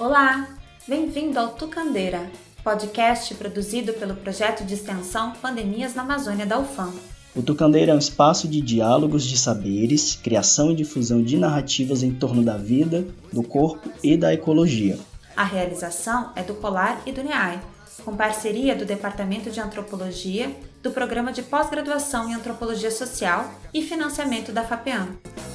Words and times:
Olá, 0.00 0.48
bem-vindo 0.88 1.38
ao 1.38 1.50
Tucandeira, 1.50 2.30
podcast 2.64 3.34
produzido 3.34 3.92
pelo 3.92 4.14
projeto 4.14 4.64
de 4.64 4.72
extensão 4.72 5.32
Pandemias 5.32 5.94
na 5.94 6.00
Amazônia 6.00 6.46
da 6.46 6.58
UFAM. 6.58 6.90
O 7.36 7.42
Tucandeira 7.42 7.92
é 7.92 7.94
um 7.94 7.98
espaço 7.98 8.48
de 8.48 8.62
diálogos 8.62 9.24
de 9.24 9.36
saberes, 9.36 10.14
criação 10.14 10.72
e 10.72 10.74
difusão 10.74 11.22
de 11.22 11.36
narrativas 11.36 12.02
em 12.02 12.14
torno 12.14 12.42
da 12.42 12.56
vida, 12.56 13.06
do 13.30 13.42
corpo 13.42 13.90
e 14.02 14.16
da 14.16 14.32
ecologia. 14.32 14.98
A 15.36 15.44
realização 15.44 16.32
é 16.34 16.42
do 16.42 16.54
Polar 16.54 17.02
e 17.04 17.12
do 17.12 17.22
NEAI, 17.22 17.60
com 18.02 18.16
parceria 18.16 18.74
do 18.74 18.86
Departamento 18.86 19.50
de 19.50 19.60
Antropologia, 19.60 20.50
do 20.82 20.90
Programa 20.90 21.30
de 21.30 21.42
Pós-Graduação 21.42 22.30
em 22.30 22.34
Antropologia 22.34 22.90
Social 22.90 23.52
e 23.74 23.82
financiamento 23.82 24.50
da 24.50 24.64
FAPEAM. 24.64 25.08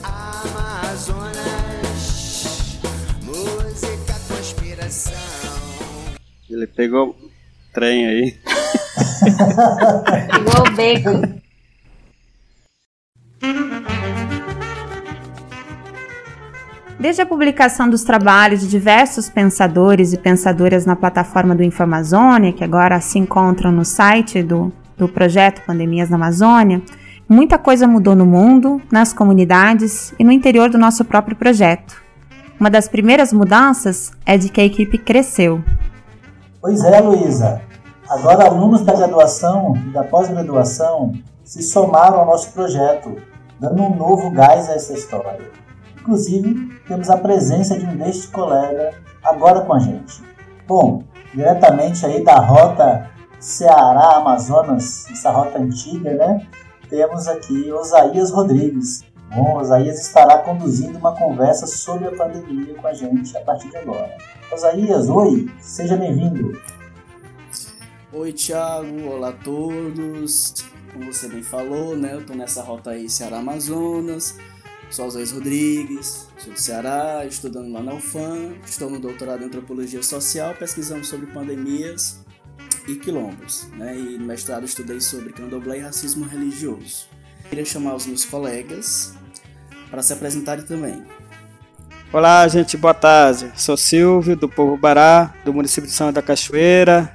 Amazonas, 0.03 1.54
Ele 6.49 6.67
pegou 6.67 7.15
trem 7.73 8.05
aí. 8.05 8.35
pegou 10.31 10.67
o 10.67 10.75
beco. 10.75 11.45
Desde 16.99 17.21
a 17.21 17.25
publicação 17.25 17.89
dos 17.89 18.03
trabalhos 18.03 18.61
de 18.61 18.67
diversos 18.67 19.29
pensadores 19.29 20.13
e 20.13 20.17
pensadoras 20.17 20.85
na 20.85 20.95
plataforma 20.95 21.53
do 21.53 21.63
Infamazônia, 21.63 22.53
que 22.53 22.63
agora 22.63 23.01
se 23.01 23.19
encontram 23.19 23.71
no 23.71 23.83
site 23.83 24.41
do, 24.41 24.71
do 24.97 25.07
projeto 25.07 25.63
Pandemias 25.65 26.09
na 26.09 26.15
Amazônia, 26.15 26.81
muita 27.27 27.57
coisa 27.57 27.87
mudou 27.87 28.15
no 28.15 28.25
mundo, 28.25 28.81
nas 28.91 29.13
comunidades 29.13 30.13
e 30.17 30.23
no 30.23 30.31
interior 30.31 30.69
do 30.69 30.77
nosso 30.77 31.03
próprio 31.03 31.35
projeto. 31.35 32.04
Uma 32.59 32.69
das 32.69 32.87
primeiras 32.87 33.33
mudanças 33.33 34.11
é 34.25 34.37
de 34.37 34.49
que 34.49 34.61
a 34.61 34.65
equipe 34.65 34.97
cresceu. 34.97 35.61
Pois 36.61 36.83
é, 36.83 37.01
Luísa. 37.01 37.61
Agora, 38.09 38.45
alunos 38.45 38.81
da 38.81 38.93
graduação 38.93 39.73
e 39.87 39.89
da 39.91 40.03
pós-graduação 40.03 41.11
se 41.43 41.61
somaram 41.61 42.19
ao 42.19 42.25
nosso 42.25 42.51
projeto, 42.53 43.17
dando 43.59 43.83
um 43.83 43.95
novo 43.95 44.29
gás 44.31 44.69
a 44.69 44.73
essa 44.73 44.93
história. 44.93 45.51
Inclusive, 45.99 46.79
temos 46.87 47.09
a 47.09 47.17
presença 47.17 47.77
de 47.77 47.85
um 47.85 47.97
deste 47.97 48.27
colega 48.29 48.91
agora 49.23 49.61
com 49.61 49.73
a 49.73 49.79
gente. 49.79 50.23
Bom, 50.67 51.03
diretamente 51.33 52.05
aí 52.05 52.23
da 52.23 52.37
rota 52.37 53.09
Ceará-Amazonas, 53.39 55.07
essa 55.11 55.29
rota 55.29 55.59
antiga, 55.59 56.13
né? 56.13 56.47
Temos 56.89 57.27
aqui 57.27 57.71
Osaías 57.71 58.31
Rodrigues. 58.31 59.03
Bom, 59.33 59.57
Osaías 59.57 59.99
estará 59.99 60.39
conduzindo 60.39 60.97
uma 60.97 61.15
conversa 61.15 61.65
sobre 61.67 62.07
a 62.07 62.11
pandemia 62.11 62.73
com 62.75 62.87
a 62.87 62.93
gente 62.93 63.35
a 63.37 63.41
partir 63.41 63.69
de 63.69 63.77
agora. 63.77 64.15
Osaías, 64.51 65.09
oi, 65.09 65.49
seja 65.59 65.97
bem-vindo. 65.97 66.59
Oi, 68.13 68.31
Thiago, 68.33 69.09
olá 69.09 69.29
a 69.29 69.33
todos. 69.33 70.65
Como 70.93 71.11
você 71.11 71.27
bem 71.27 71.43
falou, 71.43 71.97
né? 71.97 72.13
Eu 72.13 72.25
tô 72.25 72.33
nessa 72.33 72.61
rota 72.61 72.91
aí 72.91 73.09
Ceará-Amazonas 73.09 74.37
Sou 74.89 75.07
Osóis 75.07 75.31
Rodrigues, 75.31 76.27
sou 76.37 76.53
do 76.53 76.59
Ceará, 76.59 77.25
estudando 77.25 77.71
lá 77.71 77.81
na 77.81 77.95
UFAM, 77.95 78.55
estou 78.65 78.89
no 78.89 78.99
doutorado 78.99 79.41
em 79.41 79.47
Antropologia 79.47 80.01
Social, 80.01 80.53
pesquisando 80.55 81.03
sobre 81.03 81.25
pandemias 81.27 82.23
e 82.87 82.95
quilombos, 82.95 83.67
né? 83.73 83.97
E 83.97 84.17
no 84.17 84.25
mestrado 84.25 84.63
estudei 84.63 85.01
sobre 85.01 85.33
candomblé 85.33 85.79
e 85.79 85.81
racismo 85.81 86.25
religioso. 86.25 87.09
Queria 87.49 87.65
chamar 87.65 87.95
os 87.95 88.05
meus 88.05 88.25
colegas 88.25 89.13
para 89.89 90.01
se 90.01 90.13
apresentarem 90.13 90.65
também. 90.65 91.03
Olá, 92.11 92.47
gente, 92.47 92.77
boa 92.77 92.93
tarde. 92.93 93.51
Sou 93.55 93.75
Silvio, 93.75 94.35
do 94.35 94.47
Povo 94.47 94.77
Bará, 94.77 95.33
do 95.43 95.53
município 95.53 95.89
de 95.89 95.95
São 95.95 96.13
da 96.13 96.21
Cachoeira. 96.21 97.13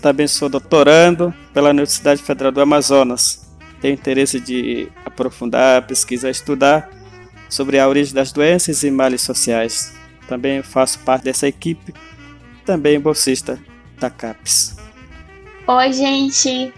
Também 0.00 0.26
sou 0.26 0.48
doutorando 0.48 1.32
pela 1.54 1.70
Universidade 1.70 2.22
Federal 2.22 2.52
do 2.52 2.60
Amazonas. 2.60 3.50
Tenho 3.80 3.94
interesse 3.94 4.38
de 4.38 4.88
aprofundar, 5.04 5.86
pesquisar, 5.86 6.30
estudar 6.30 6.90
sobre 7.48 7.78
a 7.78 7.88
origem 7.88 8.14
das 8.14 8.30
doenças 8.30 8.82
e 8.82 8.90
males 8.90 9.22
sociais. 9.22 9.92
Também 10.28 10.62
faço 10.62 10.98
parte 11.00 11.24
dessa 11.24 11.48
equipe, 11.48 11.92
também 12.64 13.00
bolsista 13.00 13.58
da 13.98 14.10
CAPES. 14.10 14.76
Oi, 15.66 15.92
gente! 15.92 16.72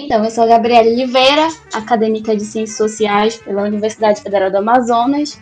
Então, 0.00 0.24
eu 0.24 0.30
sou 0.30 0.44
a 0.44 0.46
Gabriela 0.46 0.88
Oliveira, 0.88 1.48
acadêmica 1.74 2.36
de 2.36 2.44
Ciências 2.44 2.78
Sociais 2.78 3.36
pela 3.38 3.64
Universidade 3.64 4.22
Federal 4.22 4.48
do 4.48 4.58
Amazonas. 4.58 5.40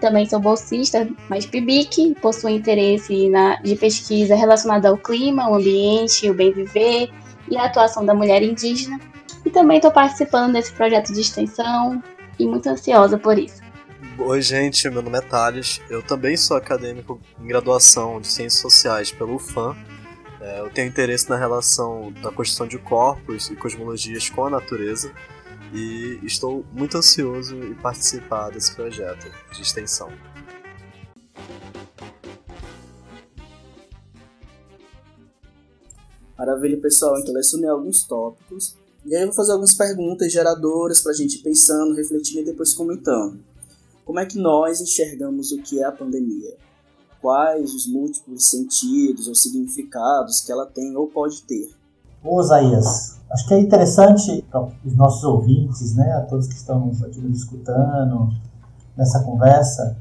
Também 0.00 0.24
sou 0.24 0.38
bolsista, 0.38 1.08
mas 1.28 1.44
PIBIC, 1.44 2.14
possuo 2.22 2.48
interesse 2.48 3.28
na, 3.28 3.56
de 3.56 3.74
pesquisa 3.74 4.36
relacionada 4.36 4.88
ao 4.88 4.96
clima, 4.96 5.50
o 5.50 5.56
ambiente, 5.56 6.30
o 6.30 6.34
bem 6.34 6.52
viver 6.52 7.10
e 7.50 7.56
a 7.56 7.64
atuação 7.64 8.06
da 8.06 8.14
mulher 8.14 8.44
indígena. 8.44 9.00
E 9.44 9.50
também 9.50 9.78
estou 9.78 9.90
participando 9.90 10.52
desse 10.52 10.72
projeto 10.72 11.12
de 11.12 11.20
extensão 11.20 12.00
e 12.38 12.46
muito 12.46 12.68
ansiosa 12.68 13.18
por 13.18 13.36
isso. 13.36 13.60
Oi, 14.18 14.40
gente, 14.40 14.88
meu 14.88 15.02
nome 15.02 15.18
é 15.18 15.20
Thales. 15.20 15.80
Eu 15.90 16.00
também 16.00 16.36
sou 16.36 16.56
acadêmico 16.56 17.20
em 17.42 17.46
graduação 17.48 18.20
de 18.20 18.28
Ciências 18.28 18.62
Sociais 18.62 19.10
pelo 19.10 19.34
UFAM. 19.34 19.76
É, 20.40 20.60
eu 20.60 20.70
tenho 20.70 20.88
interesse 20.88 21.28
na 21.30 21.36
relação 21.36 22.12
da 22.22 22.30
construção 22.30 22.66
de 22.66 22.78
corpos 22.78 23.50
e 23.50 23.56
cosmologias 23.56 24.28
com 24.28 24.44
a 24.44 24.50
natureza 24.50 25.12
e 25.72 26.20
estou 26.22 26.64
muito 26.72 26.96
ansioso 26.96 27.56
em 27.56 27.74
participar 27.74 28.50
desse 28.50 28.74
projeto 28.74 29.26
de 29.52 29.62
extensão. 29.62 30.10
Maravilha, 36.36 36.78
pessoal. 36.78 37.18
Então, 37.18 37.32
selecionei 37.32 37.70
alguns 37.70 38.04
tópicos 38.04 38.76
e 39.06 39.14
aí 39.14 39.22
eu 39.22 39.28
vou 39.28 39.36
fazer 39.36 39.52
algumas 39.52 39.74
perguntas 39.74 40.32
geradoras 40.32 41.00
para 41.00 41.12
a 41.12 41.14
gente 41.14 41.38
ir 41.38 41.42
pensando, 41.42 41.94
refletindo 41.94 42.40
e 42.40 42.44
depois 42.44 42.74
comentando. 42.74 43.38
Como 44.04 44.20
é 44.20 44.26
que 44.26 44.36
nós 44.36 44.80
enxergamos 44.80 45.50
o 45.52 45.62
que 45.62 45.80
é 45.80 45.84
a 45.84 45.92
pandemia? 45.92 46.56
Quais 47.26 47.74
os 47.74 47.88
múltiplos 47.88 48.48
sentidos 48.48 49.26
ou 49.26 49.34
significados 49.34 50.42
que 50.42 50.52
ela 50.52 50.64
tem 50.64 50.96
ou 50.96 51.08
pode 51.08 51.42
ter? 51.42 51.74
Ô, 52.22 52.40
acho 52.40 53.48
que 53.48 53.52
é 53.52 53.58
interessante 53.58 54.42
para 54.48 54.68
os 54.84 54.94
nossos 54.94 55.24
ouvintes, 55.24 55.96
né, 55.96 56.12
a 56.12 56.20
todos 56.20 56.46
que 56.46 56.54
estão 56.54 56.88
aqui 57.04 57.20
nos 57.20 57.38
escutando 57.38 58.28
nessa 58.96 59.24
conversa, 59.24 59.96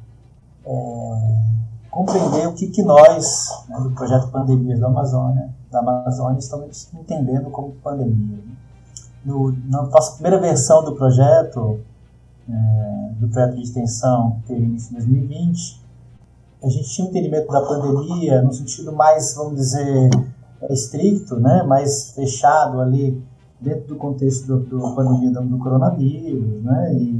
é, 0.63 1.41
compreender 1.89 2.47
o 2.47 2.53
que, 2.53 2.67
que 2.67 2.83
nós, 2.83 3.25
né, 3.69 3.79
do 3.79 3.89
projeto 3.89 4.27
Pandemias 4.27 4.79
da 4.79 4.85
Amazônia, 4.85 5.49
da 5.71 5.79
Amazônia, 5.79 6.37
estamos 6.37 6.93
entendendo 6.93 7.49
como 7.49 7.71
pandemia. 7.83 8.37
Né? 8.37 8.55
No, 9.25 9.51
na 9.67 9.81
nossa 9.81 10.11
primeira 10.11 10.39
versão 10.39 10.83
do 10.83 10.93
projeto, 10.93 11.79
é, 12.47 13.09
do 13.19 13.27
projeto 13.29 13.55
de 13.55 13.63
extensão 13.63 14.33
que 14.41 14.49
teve 14.49 14.63
início 14.63 14.91
em 14.91 14.97
2020, 14.97 15.84
a 16.65 16.69
gente 16.69 16.89
tinha 16.89 17.05
um 17.05 17.09
entendimento 17.11 17.51
da 17.51 17.61
pandemia 17.61 18.41
no 18.41 18.51
sentido 18.51 18.91
mais, 18.91 19.35
vamos 19.35 19.55
dizer, 19.55 20.09
estricto, 20.69 21.39
né, 21.39 21.61
mais 21.61 22.11
fechado 22.11 22.81
ali 22.81 23.21
dentro 23.61 23.89
do 23.89 23.95
contexto 23.95 24.47
do, 24.47 24.59
do 24.61 24.95
pandemia 24.95 25.29
do, 25.29 25.41
do, 25.41 25.57
coronavírus, 25.59 26.63
né, 26.63 26.93
e 26.95 27.11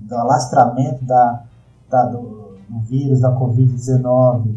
do 0.00 0.14
alastramento 0.16 1.04
da, 1.04 1.44
da 1.88 2.06
do, 2.06 2.56
do, 2.68 2.80
vírus 2.80 3.20
da 3.20 3.32
Covid-19 3.38 4.56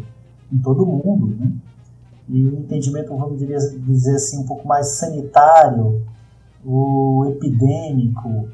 em 0.52 0.58
todo 0.58 0.82
o 0.82 0.86
mundo, 0.86 1.36
né, 1.38 1.52
e 2.28 2.48
um 2.48 2.58
entendimento, 2.58 3.16
vamos 3.16 3.38
dizer 3.38 4.16
assim, 4.16 4.40
um 4.40 4.46
pouco 4.46 4.66
mais 4.66 4.88
sanitário, 4.98 6.02
o 6.64 7.26
epidêmico, 7.30 8.48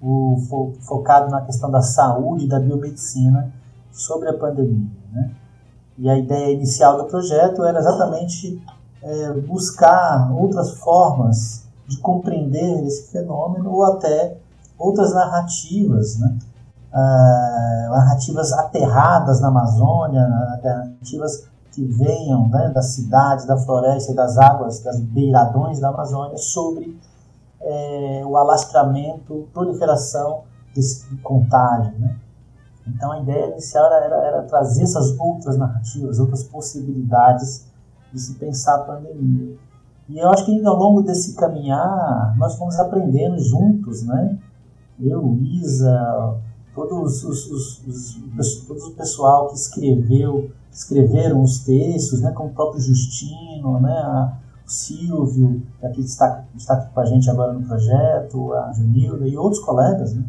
o 0.00 0.38
fo 0.48 0.72
focado 0.80 1.30
na 1.30 1.42
questão 1.42 1.70
da 1.70 1.82
saúde 1.82 2.46
da 2.46 2.58
biomedicina 2.58 3.52
sobre 3.92 4.28
a 4.28 4.34
pandemia. 4.34 4.90
Né? 5.12 5.30
E 5.98 6.08
a 6.08 6.16
ideia 6.16 6.54
inicial 6.54 6.98
do 6.98 7.04
projeto 7.04 7.64
era 7.64 7.78
exatamente 7.78 8.62
é, 9.02 9.32
buscar 9.32 10.32
outras 10.32 10.72
formas 10.78 11.64
de 11.86 11.98
compreender 11.98 12.84
esse 12.84 13.10
fenômeno 13.10 13.70
ou 13.70 13.84
até 13.84 14.36
outras 14.78 15.12
narrativas, 15.12 16.18
né? 16.18 16.38
Ah, 16.92 17.88
narrativas 17.90 18.52
aterradas 18.52 19.40
na 19.40 19.48
Amazônia, 19.48 20.26
narrativas 20.26 21.46
que 21.72 21.84
venham 21.84 22.48
né, 22.48 22.70
das 22.70 22.94
cidades, 22.94 23.44
da 23.46 23.58
floresta 23.58 24.14
das 24.14 24.38
águas, 24.38 24.80
das 24.80 24.98
beiradões 25.00 25.80
da 25.80 25.88
Amazônia 25.90 26.38
sobre 26.38 26.98
é, 27.60 28.22
o 28.24 28.36
alastramento, 28.36 29.46
proliferação 29.52 30.44
desse 30.74 31.14
contágio. 31.18 31.92
Né? 31.98 32.16
Então 32.94 33.12
a 33.12 33.20
ideia 33.20 33.52
inicial 33.52 33.86
era, 33.86 34.04
era, 34.04 34.16
era, 34.26 34.42
trazer 34.42 34.82
essas 34.82 35.18
outras 35.18 35.56
narrativas, 35.56 36.18
outras 36.18 36.44
possibilidades 36.44 37.66
de 38.12 38.20
se 38.20 38.34
pensar 38.34 38.76
a 38.76 38.84
pandemia. 38.84 39.56
E 40.08 40.18
eu 40.18 40.28
acho 40.30 40.46
que 40.46 40.64
ao 40.64 40.76
longo 40.76 41.02
desse 41.02 41.34
caminhar 41.34 42.34
nós 42.38 42.56
fomos 42.56 42.78
aprendendo 42.78 43.38
juntos, 43.38 44.02
né? 44.02 44.38
Eu, 45.00 45.20
Luísa, 45.20 46.36
todos 46.74 47.24
os, 47.24 47.50
os, 47.50 47.82
os, 48.38 48.66
todo 48.66 48.86
o 48.86 48.94
pessoal 48.94 49.48
que 49.48 49.54
escreveu 49.54 50.50
escreveram 50.72 51.42
os 51.42 51.58
textos, 51.60 52.20
né, 52.20 52.30
como 52.32 52.50
o 52.50 52.52
próprio 52.52 52.80
Justino, 52.80 53.80
né, 53.80 53.92
a, 53.92 54.32
o 54.64 54.70
Silvio, 54.70 55.62
que 55.80 55.86
aqui 55.86 56.00
está, 56.02 56.44
está 56.54 56.74
aqui 56.74 56.92
com 56.92 57.00
a 57.00 57.04
gente 57.04 57.28
agora 57.28 57.52
no 57.52 57.66
projeto, 57.66 58.52
a 58.54 58.72
Junilda 58.72 59.26
e 59.26 59.36
outros 59.36 59.62
colegas 59.62 60.14
né, 60.14 60.24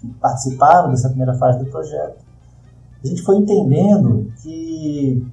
que, 0.00 0.08
participaram 0.20 0.90
dessa 0.90 1.08
primeira 1.08 1.34
fase 1.34 1.58
do 1.58 1.70
projeto. 1.70 2.24
A 3.02 3.06
gente 3.06 3.22
foi 3.22 3.36
entendendo 3.36 4.32
que, 4.42 5.26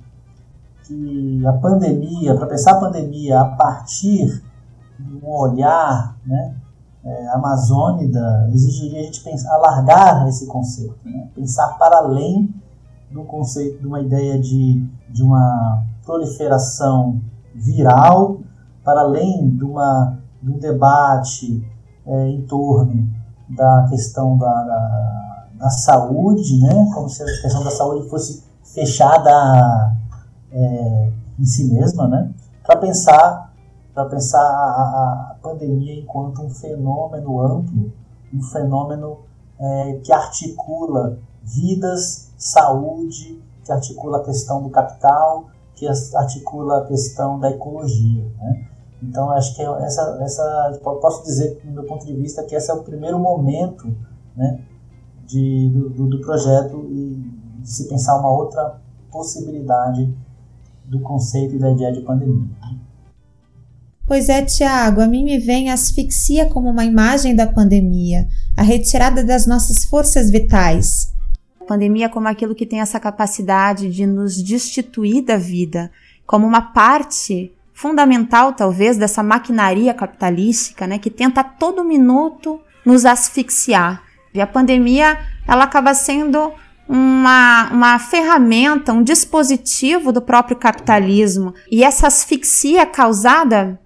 que 0.84 1.46
a 1.46 1.54
pandemia, 1.54 2.36
para 2.36 2.48
pensar 2.48 2.72
a 2.74 2.80
pandemia 2.80 3.42
a 3.42 3.46
partir 3.46 4.44
de 5.00 5.16
um 5.16 5.30
olhar 5.30 6.16
né, 6.26 6.56
é, 7.04 7.28
amazônida, 7.30 8.50
exigiria 8.54 9.02
a 9.02 9.04
gente 9.04 9.24
pensar, 9.24 9.54
alargar 9.54 10.28
esse 10.28 10.46
conceito, 10.48 10.98
né, 11.04 11.28
pensar 11.36 11.78
para 11.78 11.98
além 11.98 12.54
do 13.12 13.24
conceito 13.24 13.80
de 13.80 13.88
uma 13.88 14.02
ideia 14.02 14.40
de, 14.40 14.84
de 15.10 15.24
uma 15.24 15.84
proliferação 16.06 17.20
viral, 17.54 18.40
para 18.84 19.02
além 19.02 19.50
de, 19.50 19.64
uma, 19.64 20.20
de 20.42 20.52
um 20.52 20.60
debate 20.60 21.66
é, 22.06 22.30
em 22.30 22.42
torno 22.44 23.10
da 23.50 23.88
questão 23.90 24.38
da, 24.38 24.64
da, 24.64 25.48
da, 25.54 25.70
saúde, 25.70 26.62
né? 26.62 26.90
como 26.94 27.10
se 27.10 27.22
a 27.24 27.26
questão 27.26 27.64
da 27.64 27.72
saúde 27.72 28.10
fosse 28.10 28.44
fechada 28.64 29.96
é, 30.52 31.12
em 31.40 31.46
si 31.46 31.72
mesma, 31.72 32.08
né? 32.08 32.32
para 32.64 32.78
pensar, 32.78 33.54
para 33.94 34.06
pensar 34.06 34.40
a, 34.40 35.32
a, 35.32 35.36
pandemia 35.42 36.00
enquanto 36.00 36.42
um 36.42 36.50
fenômeno 36.50 37.42
amplo, 37.42 37.94
um 38.34 38.42
fenômeno 38.42 39.20
é, 39.60 40.00
que 40.04 40.12
articula 40.12 41.20
vidas, 41.44 42.32
saúde, 42.38 43.40
que 43.64 43.72
articula 43.72 44.18
a 44.18 44.24
questão 44.24 44.64
do 44.64 44.70
capital, 44.70 45.46
que 45.76 45.88
articula 45.88 46.80
a 46.80 46.86
questão 46.86 47.40
da 47.40 47.52
ecologia. 47.52 48.26
Né? 48.40 48.68
Então, 49.02 49.30
acho 49.32 49.56
que 49.56 49.62
é 49.62 49.66
essa, 49.66 50.20
essa, 50.22 50.80
posso 50.82 51.24
dizer, 51.24 51.62
do 51.64 51.72
meu 51.72 51.84
ponto 51.84 52.06
de 52.06 52.16
vista, 52.16 52.44
que 52.44 52.56
esse 52.56 52.72
é 52.72 52.74
o 52.74 52.84
primeiro 52.84 53.20
momento 53.20 53.96
né, 54.36 54.60
de, 55.26 55.70
do, 55.70 56.08
do 56.08 56.22
projeto 56.22 56.86
e 56.90 57.24
de 57.60 57.70
se 57.70 57.88
pensar 57.88 58.18
uma 58.20 58.32
outra 58.32 58.80
possibilidade 59.12 60.14
do 60.86 61.00
conceito 61.00 61.56
e 61.56 61.60
da 61.60 61.72
ideia 61.72 61.92
de 61.92 62.02
pandemia. 62.02 62.50
Pois 64.08 64.30
é, 64.30 64.44
Tiago, 64.44 65.02
a 65.02 65.08
mim 65.08 65.24
me 65.24 65.40
vem 65.40 65.72
a 65.72 65.74
asfixia 65.74 66.48
como 66.48 66.70
uma 66.70 66.86
imagem 66.86 67.36
da 67.36 67.48
pandemia, 67.48 68.28
a 68.56 68.62
retirada 68.62 69.24
das 69.24 69.48
nossas 69.48 69.84
forças 69.84 70.30
vitais. 70.30 71.12
A 71.60 71.66
pandemia 71.66 72.08
como 72.08 72.28
aquilo 72.28 72.54
que 72.54 72.68
tem 72.68 72.82
essa 72.82 73.00
capacidade 73.00 73.90
de 73.90 74.06
nos 74.06 74.42
destituir 74.44 75.26
da 75.26 75.38
vida, 75.38 75.90
como 76.28 76.46
uma 76.46 76.62
parte 76.62 77.52
fundamental, 77.76 78.54
talvez, 78.54 78.98
dessa 78.98 79.22
maquinaria 79.22 79.94
capitalística, 79.94 80.88
né, 80.88 80.98
que 80.98 81.10
tenta 81.12 81.42
a 81.42 81.44
todo 81.44 81.84
minuto 81.84 82.60
nos 82.86 83.06
asfixiar. 83.06 84.02
E 84.34 84.40
a 84.40 84.48
pandemia, 84.48 85.20
ela 85.46 85.66
acaba 85.66 85.94
sendo 85.94 86.54
uma, 86.88 87.70
uma 87.72 88.00
ferramenta, 88.00 88.94
um 88.94 89.04
dispositivo 89.04 90.14
do 90.14 90.22
próprio 90.22 90.56
capitalismo. 90.56 91.54
E 91.70 91.84
essa 91.84 92.08
asfixia 92.08 92.86
causada, 92.86 93.80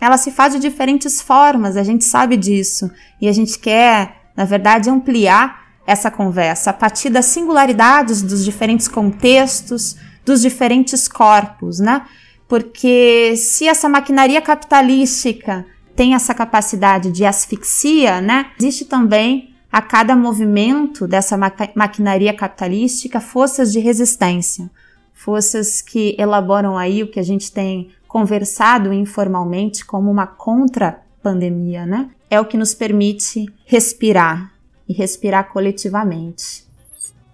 ela 0.00 0.16
se 0.16 0.30
faz 0.30 0.54
de 0.54 0.58
diferentes 0.58 1.20
formas, 1.20 1.76
a 1.76 1.82
gente 1.82 2.04
sabe 2.04 2.38
disso. 2.38 2.90
E 3.20 3.28
a 3.28 3.32
gente 3.32 3.58
quer, 3.58 4.30
na 4.34 4.46
verdade, 4.46 4.88
ampliar 4.88 5.66
essa 5.86 6.10
conversa 6.10 6.70
a 6.70 6.72
partir 6.72 7.10
das 7.10 7.26
singularidades 7.26 8.22
dos 8.22 8.44
diferentes 8.44 8.88
contextos, 8.88 9.96
dos 10.24 10.40
diferentes 10.40 11.06
corpos, 11.06 11.78
né? 11.78 12.02
Porque 12.48 13.34
se 13.36 13.66
essa 13.66 13.88
maquinaria 13.88 14.40
capitalística 14.40 15.66
tem 15.96 16.14
essa 16.14 16.34
capacidade 16.34 17.10
de 17.10 17.24
asfixia, 17.24 18.20
né? 18.20 18.52
Existe 18.58 18.84
também 18.84 19.54
a 19.72 19.82
cada 19.82 20.14
movimento 20.14 21.08
dessa 21.08 21.36
maquinaria 21.74 22.34
capitalística 22.34 23.20
forças 23.20 23.72
de 23.72 23.78
resistência, 23.80 24.70
forças 25.12 25.82
que 25.82 26.14
elaboram 26.18 26.78
aí 26.78 27.02
o 27.02 27.10
que 27.10 27.18
a 27.18 27.22
gente 27.22 27.50
tem 27.50 27.90
conversado 28.06 28.92
informalmente 28.92 29.84
como 29.84 30.10
uma 30.10 30.26
contra-pandemia, 30.26 31.84
né? 31.84 32.10
É 32.30 32.40
o 32.40 32.44
que 32.44 32.56
nos 32.56 32.74
permite 32.74 33.46
respirar 33.64 34.52
e 34.88 34.92
respirar 34.92 35.52
coletivamente. 35.52 36.66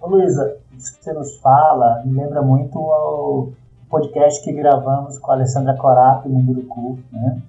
Luísa, 0.02 0.56
isso 0.76 0.96
que 0.96 1.04
você 1.04 1.12
nos 1.12 1.36
fala 1.38 2.02
me 2.04 2.20
lembra 2.20 2.42
muito 2.42 2.78
ao 2.78 3.52
podcast 3.92 4.42
que 4.42 4.50
gravamos 4.54 5.18
com 5.18 5.32
a 5.32 5.34
Alessandra 5.34 5.76
Corato 5.76 6.26
no 6.26 6.36
Munduruku, 6.36 6.98
né? 7.12 7.42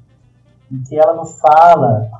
em 0.69 0.83
que 0.83 0.99
ela 0.99 1.13
nos 1.13 1.39
fala 1.39 2.11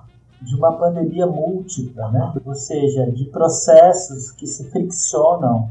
de 0.42 0.56
uma 0.56 0.72
pandemia 0.72 1.28
múltipla, 1.28 2.10
né? 2.10 2.31
ou 2.46 2.56
seja, 2.56 3.12
de 3.12 3.25
processos 3.25 4.31
que 4.31 4.48
se 4.48 4.64
friccionam 4.72 5.70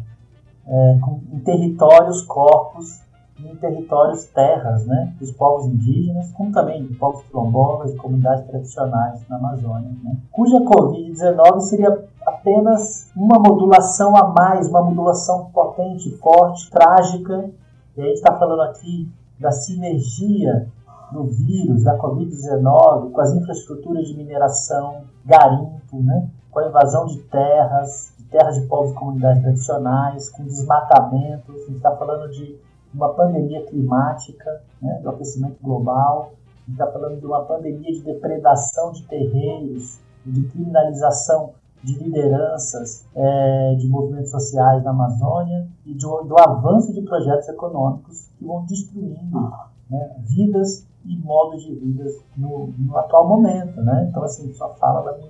é, 0.67 0.99
com, 1.01 1.19
em 1.33 1.39
territórios, 1.39 2.21
corpos, 2.21 3.01
em 3.39 3.57
territórios, 3.57 4.27
terras, 4.27 4.85
né? 4.85 5.15
dos 5.19 5.31
povos 5.31 5.65
indígenas, 5.65 6.31
como 6.33 6.53
também 6.53 6.85
de 6.85 6.93
povos 6.97 7.23
quilombolas 7.23 7.95
e 7.95 7.97
comunidades 7.97 8.47
tradicionais 8.49 9.27
na 9.31 9.37
Amazônia, 9.37 9.91
né? 10.05 10.19
cuja 10.31 10.61
Covid-19 10.61 11.61
seria 11.61 12.07
apenas 12.27 13.11
uma 13.17 13.39
modulação 13.39 14.15
a 14.15 14.29
mais, 14.29 14.69
uma 14.69 14.83
modulação 14.83 15.47
potente, 15.55 16.11
forte, 16.19 16.71
trágica 16.71 17.51
e 17.97 18.01
a 18.01 18.05
gente 18.05 18.15
está 18.15 18.39
falando 18.39 18.63
aqui 18.63 19.11
da 19.39 19.53
sinergia 19.53 20.69
do 21.13 21.25
vírus, 21.25 21.85
da 21.85 21.99
Covid-19, 21.99 23.13
com 23.13 23.21
as 23.21 23.33
infraestruturas 23.35 24.09
de 24.09 24.17
mineração, 24.17 25.03
garimpo, 25.25 26.03
né? 26.03 26.31
com 26.51 26.61
a 26.61 26.69
invasão 26.69 27.07
de 27.07 27.19
terras, 27.25 28.15
de 28.19 28.25
terras 28.25 28.61
de 28.61 28.67
povos 28.67 28.93
e 28.93 28.95
comunidades 28.95 29.43
tradicionais, 29.43 30.31
com 30.31 30.45
desmatamento. 30.45 31.53
A 31.53 31.59
gente 31.59 31.77
está 31.77 31.95
falando 31.97 32.31
de 32.31 32.59
uma 32.95 33.11
pandemia 33.11 33.65
climática, 33.67 34.63
né? 34.81 35.01
do 35.03 35.11
aquecimento 35.11 35.59
global. 35.63 36.33
A 36.47 36.71
gente 36.71 36.81
está 36.81 36.87
falando 36.87 37.21
de 37.21 37.27
uma 37.27 37.45
pandemia 37.45 37.93
de 37.93 38.01
depredação 38.01 38.93
de 38.93 39.03
terreiros, 39.03 39.99
de 40.25 40.43
criminalização 40.49 41.53
de 41.83 41.99
lideranças 41.99 43.05
é, 43.15 43.75
de 43.75 43.89
movimentos 43.89 44.31
sociais 44.31 44.83
na 44.85 44.91
Amazônia 44.91 45.67
e 45.85 45.93
de, 45.93 46.05
do 46.05 46.39
avanço 46.39 46.93
de 46.93 47.03
projetos 47.03 47.49
econômicos 47.49 48.29
que 48.39 48.45
vão 48.45 48.65
destruindo 48.65 49.53
né, 49.91 50.17
vidas 50.21 50.87
e 51.05 51.17
modos 51.17 51.63
de 51.65 51.75
vida 51.75 52.05
no, 52.37 52.69
no, 52.79 52.97
atual 52.97 53.29
momento. 53.29 53.81
Né? 53.83 54.07
Então, 54.09 54.23
assim, 54.23 54.53
sua 54.55 54.69
fala 54.75 55.19
me, 55.19 55.25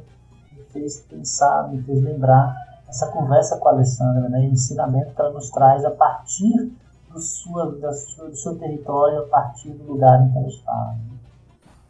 me 0.53 0.65
fez 0.67 1.01
pensar, 1.09 1.71
me 1.71 1.83
fez 1.83 2.03
lembrar 2.03 2.55
essa 2.87 3.07
conversa 3.07 3.57
com 3.57 3.69
a 3.69 3.73
Alessandra, 3.73 4.29
né, 4.29 4.41
o 4.41 4.45
ensinamento 4.45 5.15
que 5.15 5.21
ela 5.21 5.33
nos 5.33 5.49
traz 5.49 5.83
a 5.85 5.91
partir 5.91 6.71
do, 7.11 7.19
sua, 7.19 7.73
da 7.79 7.93
sua, 7.93 8.29
do 8.29 8.37
seu 8.37 8.59
território, 8.59 9.21
a 9.21 9.27
partir 9.29 9.71
do 9.71 9.85
lugar 9.85 10.23
em 10.23 10.31
que 10.31 10.39
ela 10.39 10.49
está. 10.49 10.97
Né? 10.99 11.12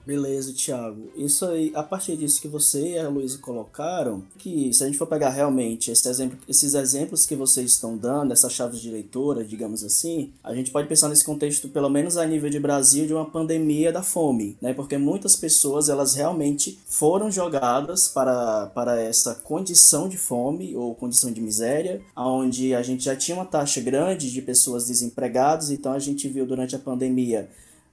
Beleza, 0.04 0.52
Thiago. 0.52 1.12
Isso 1.16 1.46
aí, 1.46 1.70
a 1.74 1.82
partir 1.82 2.16
disso 2.16 2.40
que 2.40 2.48
você 2.48 2.94
e 2.94 2.98
a 2.98 3.08
Luísa 3.08 3.38
colocaram, 3.38 4.24
que 4.36 4.72
se 4.72 4.82
a 4.82 4.86
gente 4.86 4.98
for 4.98 5.06
pegar 5.06 5.30
realmente 5.30 5.92
esse 5.92 6.08
exemplo, 6.08 6.36
esses 6.48 6.74
exemplos 6.74 7.24
que 7.24 7.36
vocês 7.36 7.70
estão 7.70 7.96
dando, 7.96 8.32
essas 8.32 8.52
chaves 8.52 8.80
de 8.80 8.90
leitura, 8.90 9.44
digamos 9.44 9.84
assim, 9.84 10.32
a 10.42 10.52
gente 10.54 10.72
pode 10.72 10.88
pensar 10.88 11.08
nesse 11.08 11.24
contexto, 11.24 11.68
pelo 11.68 11.88
menos 11.88 12.16
a 12.16 12.26
nível 12.26 12.50
de 12.50 12.58
Brasil, 12.58 13.06
de 13.06 13.14
uma 13.14 13.30
pandemia 13.30 13.92
da 13.92 14.02
fome, 14.02 14.56
né? 14.60 14.74
Porque 14.74 14.98
muitas 14.98 15.36
pessoas, 15.36 15.88
elas 15.88 16.14
realmente 16.14 16.78
foram 16.86 17.30
jogadas 17.30 18.08
para, 18.08 18.66
para 18.74 19.00
essa 19.00 19.36
condição 19.36 20.08
de 20.08 20.18
fome 20.18 20.74
ou 20.74 20.96
condição 20.96 21.30
de 21.30 21.40
miséria, 21.40 22.02
onde 22.16 22.74
a 22.74 22.82
gente 22.82 23.04
já 23.04 23.14
tinha 23.14 23.36
uma 23.36 23.46
taxa 23.46 23.80
grande 23.80 24.32
de 24.32 24.42
pessoas 24.42 24.88
desempregadas, 24.88 25.70
então 25.70 25.92
a 25.92 26.00
gente 26.00 26.26
viu 26.28 26.44
durante 26.44 26.74
a 26.74 26.78
pandemia 26.78 27.48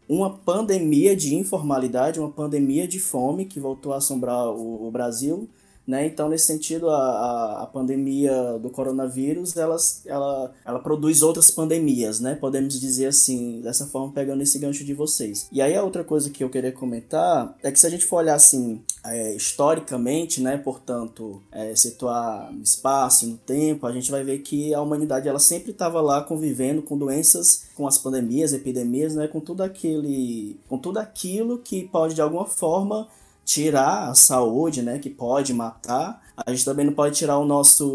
uma 0.10 0.32
pandemia 0.32 1.16
de 1.16 1.36
informalidade, 1.36 2.20
uma 2.20 2.32
pandemia 2.32 2.88
de 2.88 3.00
fome 3.00 3.46
que 3.46 3.60
voltou 3.60 3.94
a 3.94 3.98
assombrar 3.98 4.50
o, 4.50 4.88
o 4.88 4.90
Brasil 4.90 5.48
né? 5.90 6.06
Então, 6.06 6.30
nesse 6.30 6.46
sentido, 6.46 6.88
a, 6.88 7.64
a, 7.64 7.66
pandemia 7.66 8.60
do 8.60 8.70
coronavírus, 8.70 9.58
ela, 9.58 9.76
ela, 10.06 10.54
ela 10.64 10.80
produz 10.80 11.24
outras 11.24 11.50
pandemias, 11.50 12.20
né? 12.20 12.36
Podemos 12.36 12.80
dizer 12.80 13.08
assim, 13.08 13.60
dessa 13.60 13.88
forma, 13.88 14.14
pegando 14.14 14.44
esse 14.44 14.60
gancho 14.60 14.86
de 14.86 14.94
vocês. 14.94 15.48
E 15.52 15.60
aí, 15.60 15.76
a 15.76 15.84
outra 15.84 16.04
coisa 16.04 16.30
que 16.30 16.44
eu 16.44 16.50
queria 16.50 16.72
comentar 16.72 17.58
é 17.64 17.72
que 17.72 17.80
se 17.80 17.88
a 17.88 17.90
gente 17.90 18.06
for 18.06 18.18
olhar, 18.18 18.36
assim, 18.36 18.84
é, 19.04 19.34
historicamente, 19.36 20.42
né? 20.42 20.60
Portanto, 20.60 21.42
é, 21.52 21.74
situar 21.74 22.54
no 22.54 22.62
espaço 22.62 23.26
e 23.26 23.30
no 23.30 23.38
tempo, 23.38 23.88
a 23.88 23.92
gente 23.92 24.12
vai 24.12 24.24
ver 24.24 24.38
que 24.40 24.72
a 24.76 24.82
humanidade, 24.84 25.28
ela 25.28 25.40
sempre 25.40 25.72
estava 25.72 26.00
lá 26.02 26.22
convivendo 26.22 26.84
com 26.84 27.00
doenças, 27.00 27.64
com 27.76 27.88
as 27.88 27.98
pandemias, 27.98 28.54
epidemias, 28.54 29.16
né? 29.16 29.28
Com 29.28 29.40
tudo 29.40 29.64
aquele... 29.64 30.60
Com 30.70 30.78
tudo 30.78 31.00
aquilo 31.00 31.58
que 31.58 31.88
pode, 31.88 32.14
de 32.14 32.22
alguma 32.22 32.46
forma, 32.46 33.08
tirar 33.50 34.10
a 34.10 34.14
saúde, 34.14 34.84
né, 34.84 35.00
que 35.00 35.10
pode 35.10 35.56
matar, 35.56 36.22
a 36.38 36.52
gente 36.52 36.64
também 36.64 36.86
não 36.86 36.94
pode 36.94 37.16
tirar 37.16 37.40
o 37.40 37.46
nosso, 37.46 37.90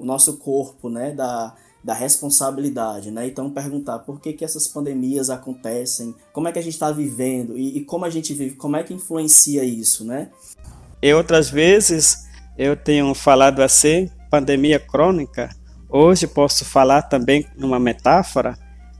o 0.00 0.02
nosso 0.02 0.38
corpo, 0.38 0.88
né, 0.88 1.10
da, 1.10 1.52
da 1.84 1.92
responsabilidade, 1.92 3.10
né? 3.10 3.26
Então 3.26 3.50
perguntar 3.50 3.98
por 3.98 4.18
que, 4.18 4.32
que 4.32 4.42
essas 4.42 4.66
pandemias 4.66 5.28
acontecem, 5.28 6.14
como 6.32 6.48
é 6.48 6.52
que 6.52 6.58
a 6.58 6.62
gente 6.62 6.72
está 6.72 6.90
vivendo 6.90 7.58
e, 7.58 7.76
e, 7.76 7.84
como 7.84 8.06
a 8.06 8.10
gente 8.10 8.32
vive, 8.32 8.56
como 8.56 8.74
é 8.74 8.82
que 8.82 8.94
influencia 8.94 9.62
isso, 9.62 10.02
né? 10.02 10.30
E 11.02 11.12
outras 11.12 11.50
vezes 11.50 12.24
eu 12.56 12.74
tenho 12.74 13.12
falado 13.12 13.60
assim, 13.60 14.10
pandemia 14.30 14.78
crônica. 14.78 15.54
Hoje 15.90 16.26
posso 16.26 16.64
falar 16.64 17.02
também 17.02 17.46
numa 17.54 17.78
metáfora, 17.78 18.56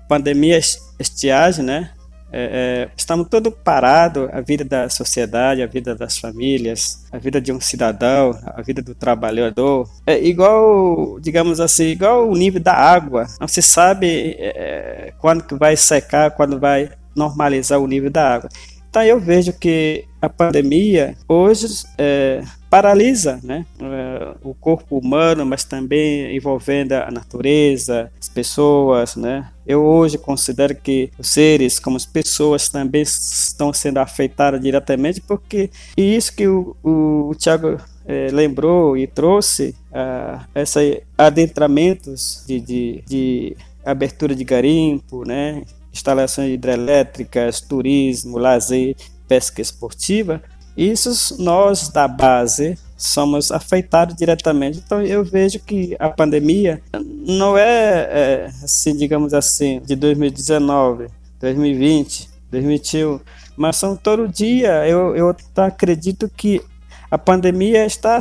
pandemia 0.06 0.60
estiagem, 1.00 1.64
né? 1.64 1.95
É, 2.38 2.50
é, 2.52 2.88
estamos 2.94 3.28
todo 3.30 3.50
parado, 3.50 4.28
a 4.30 4.42
vida 4.42 4.62
da 4.62 4.90
sociedade, 4.90 5.62
a 5.62 5.66
vida 5.66 5.94
das 5.94 6.18
famílias, 6.18 7.06
a 7.10 7.16
vida 7.16 7.40
de 7.40 7.50
um 7.50 7.58
cidadão, 7.58 8.38
a 8.44 8.60
vida 8.60 8.82
do 8.82 8.94
trabalhador, 8.94 9.88
é 10.06 10.22
igual, 10.22 11.18
digamos 11.18 11.60
assim, 11.60 11.84
igual 11.84 12.28
o 12.28 12.36
nível 12.36 12.60
da 12.60 12.74
água. 12.74 13.26
Não 13.40 13.48
se 13.48 13.62
sabe 13.62 14.36
é, 14.38 15.14
quando 15.18 15.44
que 15.44 15.54
vai 15.54 15.78
secar, 15.78 16.30
quando 16.32 16.60
vai 16.60 16.90
normalizar 17.16 17.80
o 17.80 17.86
nível 17.86 18.10
da 18.10 18.34
água. 18.34 18.50
Então 18.90 19.02
eu 19.02 19.18
vejo 19.18 19.54
que 19.54 20.04
a 20.20 20.28
pandemia 20.28 21.16
hoje 21.26 21.66
é, 21.96 22.42
paralisa 22.68 23.40
né? 23.42 23.64
É, 23.80 24.34
o 24.42 24.54
corpo 24.54 24.98
humano, 24.98 25.44
mas 25.46 25.64
também 25.64 26.36
envolvendo 26.36 26.92
a 26.92 27.10
natureza, 27.10 28.10
as 28.20 28.28
pessoas. 28.28 29.16
Né? 29.16 29.48
Eu 29.66 29.84
hoje 29.84 30.18
considero 30.18 30.74
que 30.74 31.10
os 31.18 31.28
seres, 31.28 31.78
como 31.78 31.96
as 31.96 32.06
pessoas, 32.06 32.68
também 32.68 33.02
estão 33.02 33.72
sendo 33.72 33.98
afetados 33.98 34.60
diretamente, 34.60 35.20
porque 35.20 35.70
e 35.96 36.16
isso 36.16 36.34
que 36.34 36.46
o, 36.46 36.76
o, 36.82 37.30
o 37.30 37.34
Tiago 37.34 37.78
é, 38.06 38.28
lembrou 38.30 38.96
e 38.96 39.06
trouxe, 39.06 39.74
uh, 39.90 40.40
esses 40.54 41.00
adentramentos 41.18 42.44
de, 42.46 42.60
de, 42.60 43.04
de 43.06 43.56
abertura 43.84 44.34
de 44.34 44.44
garimpo, 44.44 45.24
né? 45.26 45.62
instalações 45.92 46.52
hidrelétricas, 46.52 47.60
turismo, 47.60 48.38
lazer, 48.38 48.94
pesca 49.26 49.62
esportiva, 49.62 50.42
isso 50.76 51.42
nós 51.42 51.88
da 51.88 52.06
base 52.06 52.78
somos 52.96 53.50
afetados 53.50 54.14
diretamente. 54.16 54.78
Então 54.78 55.02
eu 55.02 55.24
vejo 55.24 55.60
que 55.60 55.96
a 55.98 56.08
pandemia 56.08 56.82
não 57.26 57.56
é, 57.56 58.08
é 58.10 58.50
assim, 58.62 58.96
digamos 58.96 59.34
assim, 59.34 59.80
de 59.80 59.94
2019, 59.94 61.08
2020, 61.40 62.28
2021, 62.50 63.20
mas 63.56 63.76
são 63.76 63.96
todo 63.96 64.28
dia. 64.28 64.86
Eu, 64.86 65.14
eu 65.16 65.36
acredito 65.56 66.30
que 66.34 66.62
a 67.10 67.18
pandemia 67.18 67.84
está 67.84 68.18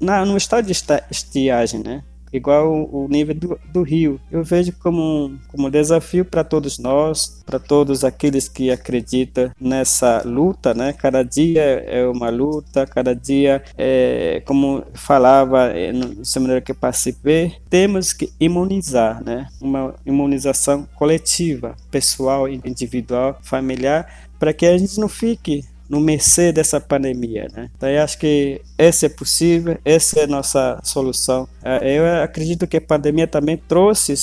na, 0.00 0.24
no 0.24 0.36
estado 0.36 0.66
de 0.66 0.72
estiagem, 1.10 1.82
né? 1.82 2.02
Igual 2.36 2.88
o 2.92 3.06
nível 3.08 3.34
do, 3.34 3.60
do 3.72 3.82
rio. 3.82 4.20
Eu 4.30 4.42
vejo 4.42 4.72
como 4.80 5.00
um, 5.00 5.38
como 5.48 5.68
um 5.68 5.70
desafio 5.70 6.24
para 6.24 6.42
todos 6.42 6.78
nós, 6.78 7.42
para 7.46 7.58
todos 7.58 8.04
aqueles 8.04 8.48
que 8.48 8.70
acreditam 8.70 9.50
nessa 9.60 10.22
luta, 10.24 10.74
né? 10.74 10.92
Cada 10.92 11.22
dia 11.22 11.62
é 11.62 12.06
uma 12.06 12.28
luta, 12.30 12.86
cada 12.86 13.14
dia 13.14 13.62
é, 13.78 14.42
como 14.44 14.82
falava 14.94 15.66
é, 15.68 15.92
no 15.92 16.24
seminário 16.24 16.62
que 16.62 16.74
participei, 16.74 17.54
temos 17.70 18.12
que 18.12 18.32
imunizar, 18.40 19.22
né? 19.22 19.46
Uma 19.60 19.94
imunização 20.04 20.86
coletiva, 20.94 21.76
pessoal, 21.90 22.48
individual, 22.48 23.38
familiar, 23.42 24.28
para 24.38 24.52
que 24.52 24.66
a 24.66 24.76
gente 24.76 24.98
não 24.98 25.08
fique 25.08 25.64
no 25.88 26.00
mercê 26.00 26.52
dessa 26.52 26.80
pandemia, 26.80 27.48
né? 27.52 27.70
Então 27.76 27.88
eu 27.88 28.02
acho 28.02 28.18
que 28.18 28.60
esse 28.78 29.06
é 29.06 29.08
possível, 29.08 29.78
essa 29.84 30.20
é 30.20 30.24
a 30.24 30.26
nossa 30.26 30.80
solução. 30.82 31.48
É, 31.62 31.98
eu 31.98 32.22
acredito 32.22 32.66
que 32.66 32.76
a 32.76 32.80
pandemia 32.80 33.26
também 33.26 33.56
trouxe, 33.56 34.14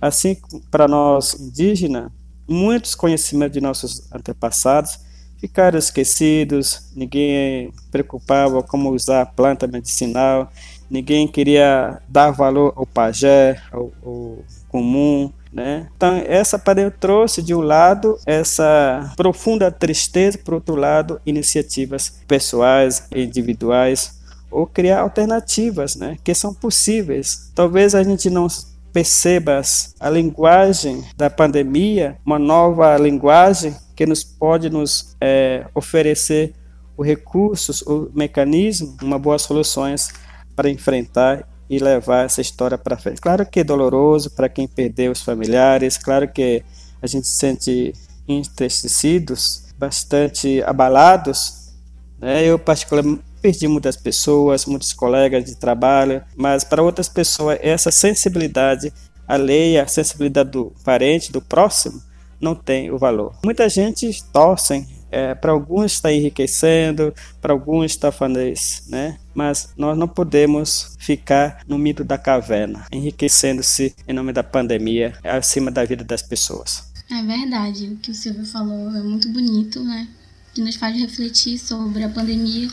assim 0.00 0.36
para 0.70 0.88
nós 0.88 1.34
indígenas, 1.38 2.10
muitos 2.48 2.94
conhecimentos 2.94 3.54
de 3.54 3.60
nossos 3.60 4.12
antepassados 4.12 4.98
ficaram 5.38 5.76
esquecidos, 5.76 6.92
ninguém 6.94 7.72
preocupava 7.90 8.62
como 8.62 8.90
usar 8.90 9.22
a 9.22 9.26
planta 9.26 9.66
medicinal, 9.66 10.50
ninguém 10.88 11.26
queria 11.26 12.00
dar 12.08 12.30
valor 12.30 12.72
ao 12.76 12.86
pajé, 12.86 13.60
ao, 13.72 13.92
ao 14.04 14.38
comum, 14.68 15.32
né? 15.52 15.88
Então, 15.96 16.22
essa 16.26 16.58
pandemia 16.58 16.90
trouxe 16.90 17.42
de 17.42 17.54
um 17.54 17.60
lado 17.60 18.18
essa 18.24 19.12
profunda 19.16 19.70
tristeza, 19.70 20.38
por 20.38 20.54
outro 20.54 20.74
lado, 20.74 21.20
iniciativas 21.26 22.20
pessoais, 22.26 23.06
individuais, 23.14 24.20
ou 24.50 24.66
criar 24.66 25.00
alternativas 25.00 25.96
né? 25.96 26.16
que 26.22 26.34
são 26.34 26.54
possíveis. 26.54 27.50
Talvez 27.54 27.94
a 27.94 28.02
gente 28.02 28.28
não 28.30 28.46
perceba 28.92 29.60
a 29.98 30.10
linguagem 30.10 31.02
da 31.16 31.30
pandemia, 31.30 32.18
uma 32.24 32.38
nova 32.38 32.96
linguagem 32.98 33.74
que 33.96 34.04
nos 34.04 34.22
pode 34.22 34.68
nos 34.68 35.16
é, 35.20 35.66
oferecer 35.74 36.54
os 36.96 37.06
recursos, 37.06 37.80
o 37.82 38.10
mecanismo, 38.14 38.96
uma 39.02 39.18
boas 39.18 39.42
soluções 39.42 40.10
para 40.54 40.68
enfrentar 40.68 41.48
e 41.72 41.78
levar 41.78 42.26
essa 42.26 42.42
história 42.42 42.76
para 42.76 42.98
frente. 42.98 43.18
Claro 43.18 43.46
que 43.46 43.60
é 43.60 43.64
doloroso 43.64 44.28
para 44.32 44.46
quem 44.46 44.68
perdeu 44.68 45.10
os 45.10 45.22
familiares, 45.22 45.96
claro 45.96 46.30
que 46.30 46.62
a 47.00 47.06
gente 47.06 47.26
se 47.26 47.32
sente 47.32 47.94
entristecidos, 48.28 49.64
bastante 49.78 50.62
abalados. 50.64 51.72
Né? 52.20 52.44
Eu, 52.44 52.58
particularmente, 52.58 53.22
perdi 53.40 53.66
muitas 53.68 53.96
pessoas, 53.96 54.66
muitos 54.66 54.92
colegas 54.92 55.46
de 55.46 55.56
trabalho, 55.56 56.22
mas 56.36 56.62
para 56.62 56.82
outras 56.82 57.08
pessoas, 57.08 57.58
essa 57.62 57.90
sensibilidade 57.90 58.92
alheia, 59.26 59.82
a 59.82 59.86
sensibilidade 59.86 60.50
do 60.50 60.74
parente, 60.84 61.32
do 61.32 61.40
próximo, 61.40 62.02
não 62.38 62.54
tem 62.54 62.90
o 62.90 62.98
valor. 62.98 63.34
Muita 63.42 63.66
gente 63.70 64.22
torcem 64.30 64.86
é, 65.12 65.34
para 65.34 65.52
alguns 65.52 65.92
está 65.92 66.10
enriquecendo, 66.10 67.14
para 67.40 67.52
alguns 67.52 67.92
está 67.92 68.10
isso, 68.10 68.90
né? 68.90 69.18
Mas 69.34 69.68
nós 69.76 69.96
não 69.96 70.08
podemos 70.08 70.96
ficar 70.98 71.62
no 71.68 71.78
mito 71.78 72.02
da 72.02 72.16
caverna, 72.16 72.86
enriquecendo-se 72.90 73.94
em 74.08 74.12
nome 74.12 74.32
da 74.32 74.42
pandemia, 74.42 75.12
acima 75.22 75.70
da 75.70 75.84
vida 75.84 76.02
das 76.02 76.22
pessoas. 76.22 76.90
É 77.10 77.22
verdade, 77.22 77.88
o 77.88 77.96
que 77.96 78.10
o 78.10 78.14
Silvio 78.14 78.46
falou 78.46 78.88
é 78.96 79.02
muito 79.02 79.28
bonito, 79.28 79.84
né? 79.84 80.08
Que 80.54 80.62
nos 80.62 80.76
faz 80.76 80.98
refletir 80.98 81.58
sobre 81.58 82.02
a 82.02 82.08
pandemia 82.08 82.68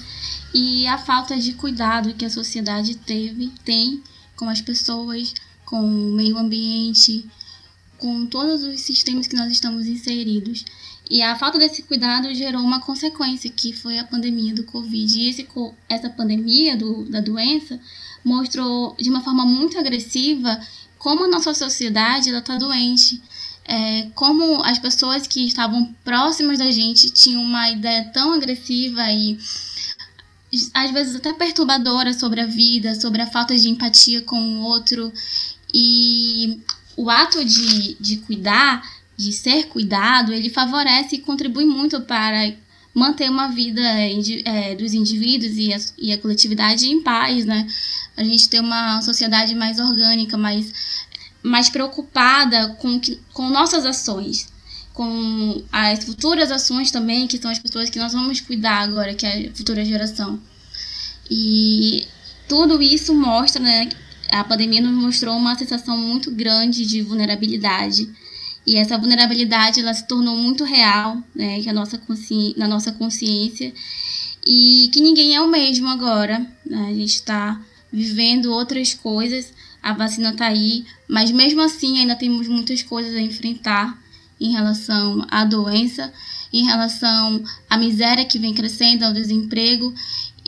e 0.53 0.87
a 0.87 0.97
falta 0.97 1.37
de 1.37 1.53
cuidado 1.53 2.13
que 2.13 2.25
a 2.25 2.29
sociedade 2.29 2.95
teve, 2.95 3.51
tem 3.65 4.01
com 4.35 4.49
as 4.49 4.61
pessoas, 4.61 5.33
com 5.65 5.81
o 5.81 6.13
meio 6.13 6.37
ambiente, 6.37 7.25
com 7.97 8.25
todos 8.25 8.63
os 8.63 8.79
sistemas 8.81 9.27
que 9.27 9.35
nós 9.35 9.51
estamos 9.51 9.85
inseridos. 9.85 10.63
E 11.09 11.23
a 11.23 11.35
falta 11.35 11.57
desse 11.57 11.81
cuidado 11.81 12.31
gerou 12.35 12.61
uma 12.61 12.79
consequência, 12.79 13.49
que 13.49 13.73
foi 13.73 13.97
a 13.97 14.03
pandemia 14.03 14.53
do 14.53 14.63
Covid. 14.63 15.19
E 15.19 15.29
esse, 15.29 15.47
essa 15.87 16.09
pandemia 16.09 16.77
do, 16.77 17.03
da 17.05 17.19
doença 17.19 17.79
mostrou 18.23 18.95
de 18.99 19.09
uma 19.09 19.21
forma 19.21 19.43
muito 19.43 19.79
agressiva 19.79 20.59
como 20.99 21.23
a 21.23 21.27
nossa 21.27 21.53
sociedade 21.53 22.29
está 22.29 22.57
doente. 22.57 23.19
É, 23.65 24.09
como 24.15 24.63
as 24.63 24.77
pessoas 24.77 25.25
que 25.25 25.45
estavam 25.45 25.93
próximas 26.03 26.59
da 26.59 26.71
gente 26.71 27.09
tinham 27.11 27.41
uma 27.41 27.69
ideia 27.69 28.03
tão 28.11 28.33
agressiva 28.33 29.11
e 29.11 29.37
às 30.73 30.91
vezes 30.91 31.15
até 31.15 31.31
perturbadora 31.33 32.11
sobre 32.11 32.41
a 32.41 32.47
vida, 32.47 32.95
sobre 32.95 33.21
a 33.21 33.27
falta 33.27 33.55
de 33.55 33.69
empatia 33.69 34.21
com 34.21 34.39
o 34.39 34.61
outro. 34.61 35.11
E 35.73 36.59
o 36.97 37.09
ato 37.09 37.43
de, 37.45 37.95
de 37.99 38.17
cuidar 38.17 38.83
de 39.19 39.33
ser 39.33 39.67
cuidado, 39.67 40.31
ele 40.31 40.49
favorece 40.49 41.17
e 41.17 41.19
contribui 41.19 41.65
muito 41.65 41.99
para 41.99 42.53
manter 42.95 43.29
uma 43.29 43.49
vida 43.49 43.81
é, 43.81 44.75
dos 44.75 44.93
indivíduos 44.93 45.57
e 45.57 45.73
a, 45.73 45.77
e 45.97 46.13
a 46.13 46.17
coletividade 46.17 46.87
em 46.87 47.01
paz, 47.01 47.43
né? 47.43 47.67
A 48.15 48.23
gente 48.23 48.47
ter 48.47 48.61
uma 48.61 49.01
sociedade 49.01 49.53
mais 49.53 49.77
orgânica, 49.77 50.37
mais, 50.37 50.71
mais 51.43 51.69
preocupada 51.69 52.69
com, 52.79 52.97
que, 52.97 53.19
com 53.33 53.49
nossas 53.49 53.85
ações, 53.85 54.47
com 54.93 55.65
as 55.69 56.05
futuras 56.05 56.49
ações 56.49 56.89
também, 56.89 57.27
que 57.27 57.37
são 57.37 57.51
as 57.51 57.59
pessoas 57.59 57.89
que 57.89 57.99
nós 57.99 58.13
vamos 58.13 58.39
cuidar 58.39 58.79
agora, 58.83 59.13
que 59.13 59.25
é 59.25 59.49
a 59.49 59.53
futura 59.53 59.83
geração. 59.83 60.39
E 61.29 62.07
tudo 62.47 62.81
isso 62.81 63.13
mostra, 63.13 63.61
né? 63.61 63.89
A 64.31 64.45
pandemia 64.45 64.81
nos 64.81 64.93
mostrou 64.93 65.35
uma 65.35 65.57
sensação 65.57 65.97
muito 65.97 66.31
grande 66.31 66.85
de 66.85 67.01
vulnerabilidade 67.01 68.09
e 68.65 68.75
essa 68.75 68.97
vulnerabilidade 68.97 69.79
ela 69.79 69.93
se 69.93 70.07
tornou 70.07 70.35
muito 70.35 70.63
real, 70.63 71.17
né, 71.35 71.61
que 71.61 71.69
a 71.69 71.73
nossa 71.73 71.99
na 72.55 72.67
nossa 72.67 72.91
consciência 72.91 73.73
e 74.45 74.89
que 74.93 75.01
ninguém 75.01 75.35
é 75.35 75.41
o 75.41 75.47
mesmo 75.47 75.87
agora. 75.87 76.39
Né? 76.65 76.87
A 76.89 76.93
gente 76.93 77.15
está 77.15 77.59
vivendo 77.91 78.51
outras 78.51 78.93
coisas, 78.93 79.53
a 79.81 79.93
vacina 79.93 80.31
está 80.31 80.47
aí, 80.47 80.85
mas 81.07 81.31
mesmo 81.31 81.61
assim 81.61 81.99
ainda 81.99 82.15
temos 82.15 82.47
muitas 82.47 82.83
coisas 82.83 83.15
a 83.15 83.21
enfrentar 83.21 83.97
em 84.39 84.51
relação 84.51 85.25
à 85.29 85.43
doença, 85.43 86.11
em 86.51 86.65
relação 86.65 87.43
à 87.69 87.77
miséria 87.77 88.25
que 88.25 88.39
vem 88.39 88.53
crescendo, 88.53 89.03
ao 89.03 89.13
desemprego. 89.13 89.93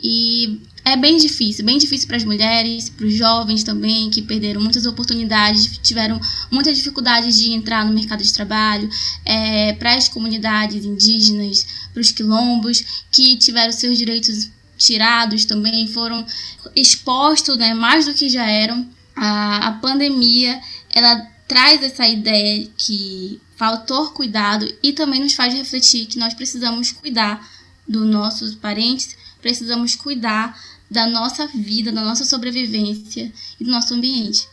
E 0.02 0.60
é 0.84 0.96
bem 0.96 1.16
difícil, 1.16 1.64
bem 1.64 1.78
difícil 1.78 2.08
para 2.08 2.16
as 2.16 2.24
mulheres, 2.24 2.88
para 2.88 3.06
os 3.06 3.14
jovens 3.14 3.62
também, 3.62 4.10
que 4.10 4.20
perderam 4.20 4.60
muitas 4.60 4.84
oportunidades, 4.84 5.78
tiveram 5.78 6.20
muitas 6.50 6.76
dificuldades 6.76 7.38
de 7.38 7.52
entrar 7.52 7.84
no 7.84 7.92
mercado 7.92 8.22
de 8.22 8.32
trabalho, 8.32 8.90
é, 9.24 9.74
para 9.74 9.94
as 9.94 10.08
comunidades 10.08 10.84
indígenas, 10.84 11.66
para 11.92 12.00
os 12.00 12.10
quilombos, 12.10 13.04
que 13.12 13.36
tiveram 13.36 13.72
seus 13.72 13.96
direitos 13.96 14.50
tirados 14.76 15.44
também, 15.44 15.86
foram 15.86 16.26
expostos 16.74 17.56
né, 17.56 17.74
mais 17.74 18.06
do 18.06 18.14
que 18.14 18.28
já 18.28 18.44
eram. 18.44 18.88
A, 19.14 19.68
a 19.68 19.72
pandemia 19.72 20.60
ela 20.92 21.16
traz 21.46 21.82
essa 21.82 22.08
ideia 22.08 22.68
que 22.76 23.40
faltou 23.56 24.10
cuidado 24.10 24.66
e 24.82 24.92
também 24.92 25.20
nos 25.20 25.34
faz 25.34 25.54
refletir 25.54 26.06
que 26.06 26.18
nós 26.18 26.34
precisamos 26.34 26.90
cuidar 26.90 27.46
dos 27.86 28.06
nossos 28.06 28.54
parentes, 28.54 29.16
precisamos 29.40 29.94
cuidar 29.94 30.58
da 30.92 31.06
nossa 31.06 31.46
vida, 31.46 31.90
da 31.90 32.02
nossa 32.02 32.22
sobrevivência 32.22 33.32
e 33.58 33.64
do 33.64 33.70
nosso 33.70 33.94
ambiente. 33.94 34.46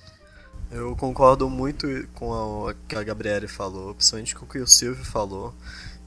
Eu 0.72 0.96
concordo 0.96 1.50
muito 1.50 1.86
com 2.14 2.30
o 2.30 2.74
que 2.88 2.96
a 2.96 3.04
Gabriele 3.04 3.48
falou, 3.48 3.94
principalmente 3.94 4.34
com 4.34 4.46
o 4.46 4.48
que 4.48 4.60
o 4.60 4.68
Silvio 4.68 5.04
falou. 5.04 5.54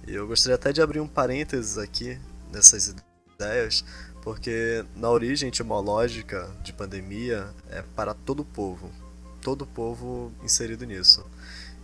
Eu 0.06 0.26
gostaria 0.26 0.54
até 0.54 0.72
de 0.72 0.80
abrir 0.80 1.00
um 1.00 1.06
parênteses 1.06 1.76
aqui 1.76 2.18
nessas 2.50 2.94
ideias, 3.34 3.84
porque 4.22 4.82
na 4.96 5.10
origem 5.10 5.50
etimológica 5.50 6.48
de 6.62 6.72
pandemia 6.72 7.52
é 7.68 7.82
para 7.94 8.14
todo 8.14 8.40
o 8.40 8.44
povo, 8.44 8.90
todo 9.42 9.62
o 9.62 9.66
povo 9.66 10.32
inserido 10.42 10.86
nisso. 10.86 11.26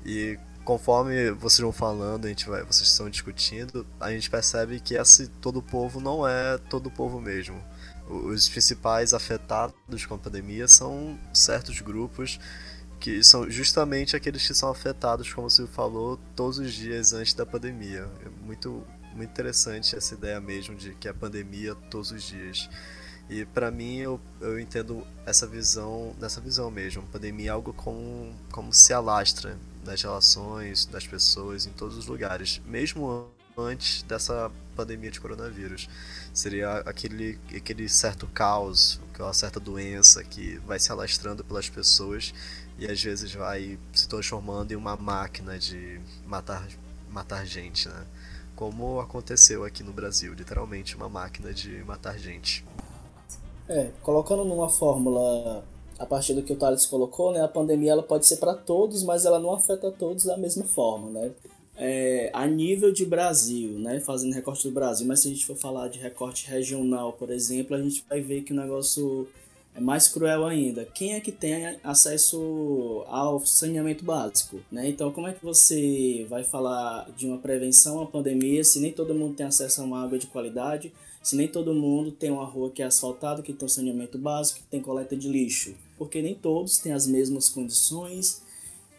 E 0.07 0.39
conforme 0.65 1.33
vocês 1.33 1.61
vão 1.61 1.73
falando, 1.73 2.25
a 2.25 2.29
gente 2.29 2.49
vai, 2.49 2.63
vocês 2.63 2.89
estão 2.89 3.11
discutindo, 3.11 3.87
a 4.01 4.11
gente 4.11 4.31
percebe 4.31 4.81
que 4.81 4.95
esse 4.95 5.27
todo 5.27 5.59
o 5.59 5.63
povo 5.63 6.01
não 6.01 6.27
é 6.27 6.57
todo 6.57 6.87
o 6.87 6.91
povo 6.91 7.21
mesmo 7.21 7.63
os 8.09 8.49
principais 8.49 9.13
afetados 9.13 10.07
com 10.07 10.15
a 10.15 10.19
pandemia 10.19 10.67
são 10.67 11.19
certos 11.33 11.81
grupos 11.81 12.41
que 12.99 13.23
são 13.23 13.49
justamente 13.49 14.17
aqueles 14.17 14.47
que 14.47 14.55
são 14.55 14.71
afetados, 14.71 15.33
como 15.33 15.49
você 15.49 15.67
falou, 15.67 16.19
todos 16.35 16.59
os 16.59 16.73
dias 16.73 17.13
antes 17.13 17.33
da 17.33 17.47
pandemia. 17.47 18.09
É 18.25 18.29
muito, 18.45 18.85
muito 19.15 19.31
interessante 19.31 19.95
essa 19.95 20.15
ideia 20.15 20.41
mesmo 20.41 20.75
de 20.75 20.95
que 20.95 21.09
a 21.09 21.15
pandemia 21.15 21.75
todos 21.75 22.11
os 22.11 22.25
dias. 22.25 22.69
E 23.31 23.45
para 23.45 23.71
mim 23.71 23.99
eu, 23.99 24.21
eu 24.41 24.59
entendo 24.59 25.07
essa 25.25 25.47
visão, 25.47 26.17
nessa 26.19 26.41
visão 26.41 26.71
mesmo, 26.71 27.03
pandemia 27.03 27.51
é 27.51 27.53
algo 27.53 27.73
como, 27.73 28.35
como 28.51 28.73
se 28.73 28.93
alastra 28.93 29.59
nas 29.85 30.03
relações 30.03 30.87
das 30.87 31.07
pessoas 31.07 31.67
em 31.67 31.71
todos 31.71 31.97
os 31.97 32.07
lugares, 32.07 32.61
mesmo 32.67 33.31
antes 33.59 34.03
dessa 34.03 34.51
pandemia 34.77 35.11
de 35.11 35.21
coronavírus. 35.21 35.89
Seria 36.33 36.79
aquele, 36.79 37.39
aquele 37.55 37.89
certo 37.89 38.27
caos, 38.29 39.01
aquela 39.13 39.33
certa 39.33 39.59
doença 39.59 40.23
que 40.23 40.59
vai 40.59 40.79
se 40.79 40.93
alastrando 40.93 41.45
pelas 41.45 41.69
pessoas 41.69 42.33
e 42.79 42.87
às 42.87 43.03
vezes 43.03 43.35
vai 43.35 43.79
se 43.93 44.09
transformando 44.09 44.73
em 44.73 44.77
uma 44.77 44.97
máquina 44.97 45.59
de 45.59 46.01
matar, 46.27 46.67
matar 47.11 47.45
gente, 47.45 47.89
né? 47.89 48.07
Como 48.55 49.01
aconteceu 49.01 49.65
aqui 49.65 49.83
no 49.83 49.93
Brasil, 49.93 50.33
literalmente 50.35 50.97
uma 50.97 51.09
máquina 51.09 51.53
de 51.53 51.83
matar 51.85 52.19
gente. 52.19 52.65
É, 53.69 53.91
colocando 54.03 54.45
numa 54.45 54.69
fórmula 54.69 55.65
a 55.99 56.07
partir 56.07 56.33
do 56.33 56.43
que 56.43 56.53
o 56.53 56.57
Thales 56.57 56.87
colocou, 56.87 57.33
né, 57.33 57.43
a 57.43 57.49
pandemia 57.49 57.93
ela 57.93 58.03
pode 58.03 58.27
ser 58.27 58.37
para 58.37 58.55
todos, 58.55 59.03
mas 59.03 59.25
ela 59.25 59.39
não 59.39 59.53
afeta 59.53 59.91
todos 59.91 60.25
da 60.25 60.37
mesma 60.37 60.65
forma, 60.65 61.11
né? 61.11 61.33
É, 61.79 62.29
a 62.33 62.45
nível 62.45 62.93
de 62.93 63.07
Brasil, 63.07 63.79
né, 63.79 64.01
fazendo 64.01 64.35
recorte 64.35 64.67
do 64.67 64.75
Brasil, 64.75 65.07
mas 65.07 65.21
se 65.21 65.29
a 65.29 65.31
gente 65.31 65.47
for 65.47 65.57
falar 65.57 65.89
de 65.89 66.01
recorte 66.01 66.49
regional, 66.49 67.13
por 67.13 67.31
exemplo, 67.31 67.77
a 67.77 67.81
gente 67.81 68.05
vai 68.09 68.21
ver 68.21 68.43
que 68.43 68.53
o 68.53 68.57
negócio 68.57 69.29
é 69.77 69.81
mais 69.81 70.09
cruel 70.09 70.45
ainda. 70.45 70.85
Quem 70.85 71.15
é 71.15 71.21
que 71.21 71.31
tem 71.31 71.79
acesso 71.85 73.05
ao 73.07 73.39
saneamento 73.47 74.05
básico? 74.05 74.61
Né? 74.73 74.89
Então, 74.89 75.13
como 75.13 75.29
é 75.29 75.33
que 75.33 75.45
você 75.45 76.27
vai 76.29 76.43
falar 76.43 77.09
de 77.17 77.29
uma 77.29 77.39
prevenção 77.39 78.03
à 78.03 78.07
pandemia 78.07 78.65
se 78.65 78.81
nem 78.81 78.91
todo 78.91 79.15
mundo 79.15 79.37
tem 79.37 79.47
acesso 79.47 79.81
a 79.81 79.85
uma 79.85 80.03
água 80.03 80.19
de 80.19 80.27
qualidade, 80.27 80.93
se 81.23 81.37
nem 81.37 81.47
todo 81.47 81.73
mundo 81.73 82.11
tem 82.11 82.29
uma 82.29 82.45
rua 82.45 82.71
que 82.71 82.83
é 82.83 82.87
asfaltada, 82.87 83.41
que 83.41 83.53
tem 83.53 83.67
um 83.67 83.69
saneamento 83.69 84.19
básico, 84.19 84.61
que 84.61 84.67
tem 84.67 84.81
coleta 84.81 85.17
de 85.17 85.29
lixo? 85.29 85.77
Porque 85.97 86.21
nem 86.21 86.35
todos 86.35 86.79
têm 86.79 86.93
as 86.93 87.07
mesmas 87.07 87.49
condições 87.49 88.43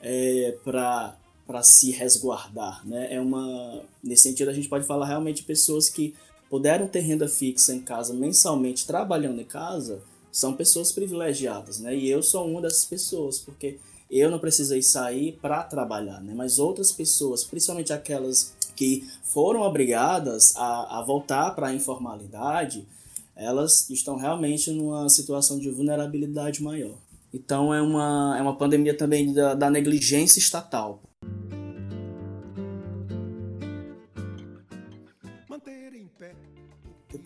é, 0.02 0.58
para 0.63 1.18
para 1.50 1.64
se 1.64 1.90
resguardar, 1.90 2.88
né? 2.88 3.12
É 3.12 3.20
uma 3.20 3.82
nesse 4.04 4.22
sentido 4.22 4.50
a 4.50 4.54
gente 4.54 4.70
pode 4.70 4.86
falar 4.86 5.08
realmente 5.08 5.38
de 5.38 5.44
pessoas 5.44 5.90
que 5.90 6.14
puderam 6.48 6.88
ter 6.88 7.00
renda 7.00 7.28
fixa 7.28 7.74
em 7.74 7.82
casa 7.82 8.14
mensalmente 8.14 8.86
trabalhando 8.86 9.42
em 9.42 9.46
casa, 9.46 10.00
são 10.32 10.54
pessoas 10.54 10.92
privilegiadas, 10.92 11.80
né? 11.80 11.98
E 11.98 12.08
eu 12.08 12.22
sou 12.22 12.48
uma 12.48 12.62
dessas 12.62 12.86
pessoas, 12.86 13.40
porque 13.40 13.80
eu 14.12 14.30
não 14.30 14.38
precisei 14.38 14.84
sair 14.84 15.40
para 15.42 15.64
trabalhar, 15.64 16.22
né? 16.22 16.36
Mas 16.36 16.60
outras 16.60 16.92
pessoas, 16.92 17.44
principalmente 17.44 17.92
aquelas 17.92 18.54
que 18.76 19.10
foram 19.24 19.62
obrigadas 19.62 20.56
a, 20.56 21.00
a 21.00 21.02
voltar 21.02 21.56
para 21.56 21.70
a 21.70 21.74
informalidade, 21.74 22.88
elas 23.36 23.90
estão 23.90 24.18
realmente 24.18 24.70
numa 24.70 25.10
situação 25.10 25.58
de 25.58 25.72
vulnerabilidade 25.72 26.62
maior. 26.62 27.00
Então 27.34 27.74
é 27.74 27.82
uma, 27.82 28.36
é 28.38 28.42
uma 28.44 28.56
pandemia 28.56 28.96
também 28.96 29.34
da, 29.34 29.56
da 29.56 29.68
negligência 29.72 30.38
estatal. 30.38 31.02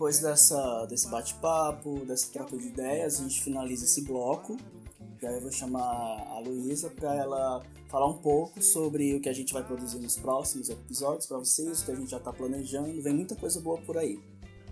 Depois 0.03 0.19
dessa, 0.19 0.85
desse 0.85 1.07
bate-papo, 1.07 2.03
dessa 2.05 2.29
troca 2.29 2.57
de 2.57 2.67
ideias, 2.67 3.21
a 3.21 3.23
gente 3.23 3.41
finaliza 3.41 3.85
esse 3.85 4.01
bloco. 4.01 4.57
E 5.21 5.25
aí 5.25 5.35
eu 5.35 5.39
vou 5.39 5.49
chamar 5.49 5.79
a 5.81 6.39
Luísa 6.39 6.89
para 6.89 7.15
ela 7.15 7.63
falar 7.87 8.07
um 8.07 8.17
pouco 8.17 8.61
sobre 8.61 9.15
o 9.15 9.21
que 9.21 9.29
a 9.29 9.33
gente 9.33 9.53
vai 9.53 9.63
produzir 9.63 9.99
nos 9.99 10.17
próximos 10.17 10.67
episódios 10.67 11.25
para 11.25 11.37
vocês, 11.37 11.81
o 11.81 11.85
que 11.85 11.91
a 11.93 11.95
gente 11.95 12.11
já 12.11 12.17
está 12.17 12.33
planejando. 12.33 13.01
Vem 13.01 13.13
muita 13.13 13.33
coisa 13.33 13.61
boa 13.61 13.77
por 13.77 13.97
aí. 13.97 14.19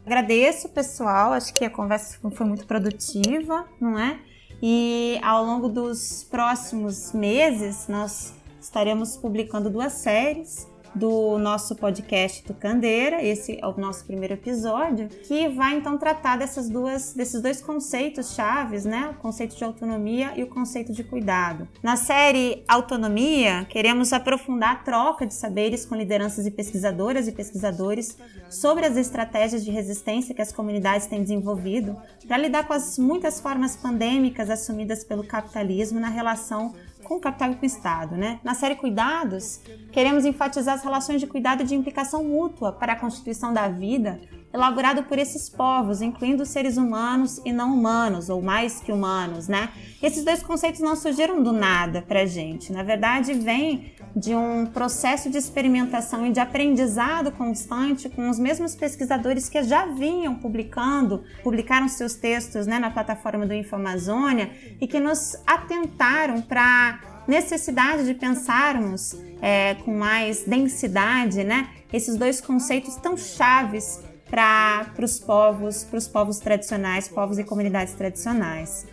Agradeço, 0.05 0.67
pessoal. 0.67 1.31
Acho 1.31 1.53
que 1.53 1.63
a 1.63 1.69
conversa 1.69 2.19
foi 2.29 2.45
muito 2.45 2.67
produtiva, 2.67 3.65
não 3.79 3.97
é? 3.97 4.19
E 4.61 5.17
ao 5.23 5.45
longo 5.45 5.69
dos 5.69 6.25
próximos 6.25 7.13
meses, 7.13 7.87
nós 7.87 8.33
estaremos 8.59 9.15
publicando 9.15 9.69
duas 9.69 9.93
séries 9.93 10.67
do 10.93 11.37
nosso 11.37 11.75
podcast 11.75 12.43
Tucandeira. 12.43 13.23
Esse 13.23 13.59
é 13.61 13.67
o 13.67 13.77
nosso 13.79 14.05
primeiro 14.05 14.33
episódio, 14.33 15.07
que 15.07 15.47
vai 15.49 15.77
então 15.77 15.97
tratar 15.97 16.37
dessas 16.37 16.69
duas, 16.69 17.13
desses 17.13 17.41
dois 17.41 17.61
conceitos 17.61 18.33
chaves, 18.33 18.85
né? 18.85 19.09
O 19.11 19.21
conceito 19.21 19.55
de 19.55 19.63
autonomia 19.63 20.33
e 20.35 20.43
o 20.43 20.47
conceito 20.47 20.91
de 20.91 21.03
cuidado. 21.03 21.67
Na 21.81 21.95
série 21.95 22.63
Autonomia, 22.67 23.65
queremos 23.69 24.13
aprofundar 24.13 24.71
a 24.71 24.75
troca 24.75 25.25
de 25.25 25.33
saberes 25.33 25.85
com 25.85 25.95
lideranças 25.95 26.45
e 26.45 26.51
pesquisadoras 26.51 27.27
e 27.27 27.31
pesquisadores 27.31 28.17
sobre 28.49 28.85
as 28.85 28.97
estratégias 28.97 29.63
de 29.63 29.71
resistência 29.71 30.35
que 30.35 30.41
as 30.41 30.51
comunidades 30.51 31.07
têm 31.07 31.21
desenvolvido 31.21 31.95
para 32.27 32.37
lidar 32.37 32.67
com 32.67 32.73
as 32.73 32.97
muitas 32.97 33.39
formas 33.39 33.75
pandêmicas 33.75 34.49
assumidas 34.49 35.03
pelo 35.03 35.23
capitalismo 35.23 35.99
na 35.99 36.09
relação 36.09 36.73
com 37.11 37.17
o 37.17 37.19
capital 37.19 37.51
e 37.51 37.55
com 37.55 37.63
o 37.63 37.65
Estado. 37.65 38.15
Né? 38.15 38.39
Na 38.41 38.53
série 38.53 38.75
Cuidados, 38.75 39.59
queremos 39.91 40.23
enfatizar 40.23 40.75
as 40.75 40.83
relações 40.83 41.19
de 41.19 41.27
cuidado 41.27 41.61
e 41.61 41.65
de 41.65 41.75
implicação 41.75 42.23
mútua 42.23 42.71
para 42.71 42.93
a 42.93 42.95
constituição 42.95 43.53
da 43.53 43.67
vida, 43.67 44.21
elaborado 44.53 45.03
por 45.03 45.17
esses 45.17 45.49
povos, 45.49 46.01
incluindo 46.01 46.45
seres 46.45 46.77
humanos 46.77 47.41
e 47.45 47.51
não 47.51 47.73
humanos, 47.73 48.29
ou 48.29 48.41
mais 48.41 48.81
que 48.81 48.91
humanos, 48.91 49.47
né? 49.47 49.69
Esses 50.01 50.25
dois 50.25 50.43
conceitos 50.43 50.81
não 50.81 50.95
surgiram 50.95 51.41
do 51.41 51.53
nada 51.53 52.01
para 52.01 52.25
gente. 52.25 52.71
Na 52.73 52.83
verdade, 52.83 53.33
vem 53.33 53.93
de 54.15 54.35
um 54.35 54.65
processo 54.65 55.29
de 55.29 55.37
experimentação 55.37 56.25
e 56.25 56.31
de 56.31 56.39
aprendizado 56.39 57.31
constante 57.31 58.09
com 58.09 58.29
os 58.29 58.37
mesmos 58.37 58.75
pesquisadores 58.75 59.47
que 59.47 59.63
já 59.63 59.85
vinham 59.85 60.35
publicando, 60.35 61.23
publicaram 61.43 61.87
seus 61.87 62.15
textos 62.15 62.67
né, 62.67 62.77
na 62.77 62.91
plataforma 62.91 63.45
do 63.45 63.53
Infamazônia 63.53 64.51
e 64.81 64.87
que 64.87 64.99
nos 64.99 65.35
atentaram 65.47 66.41
para 66.41 66.99
necessidade 67.27 68.05
de 68.05 68.13
pensarmos 68.13 69.15
é, 69.41 69.75
com 69.75 69.95
mais 69.97 70.43
densidade, 70.43 71.43
né, 71.43 71.69
esses 71.93 72.17
dois 72.17 72.41
conceitos 72.41 72.95
tão 72.95 73.15
chaves 73.15 73.99
para 74.31 74.91
os 75.03 75.19
povos, 75.19 75.83
para 75.83 75.97
os 75.97 76.07
povos 76.07 76.39
tradicionais, 76.39 77.09
povos 77.09 77.37
e 77.37 77.43
comunidades 77.43 77.93
tradicionais. 77.93 78.87